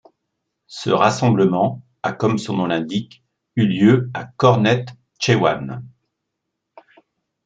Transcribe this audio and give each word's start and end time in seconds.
Ce 0.65 0.89
rassemblement 0.89 1.83
a, 2.01 2.11
comme 2.11 2.39
son 2.39 2.57
nom 2.57 2.65
l'indique, 2.65 3.23
eu 3.55 3.67
lieu 3.67 4.09
à 4.15 4.25
Kornet 4.25 4.85
Chehwan. 5.19 5.83